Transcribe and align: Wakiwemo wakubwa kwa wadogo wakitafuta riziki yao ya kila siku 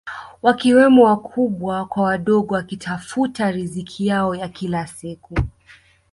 Wakiwemo 0.41 1.03
wakubwa 1.03 1.85
kwa 1.85 2.03
wadogo 2.03 2.53
wakitafuta 2.55 3.51
riziki 3.51 4.07
yao 4.07 4.35
ya 4.35 4.49
kila 4.49 4.87
siku 4.87 5.35